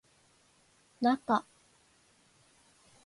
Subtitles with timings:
[1.01, 1.45] なか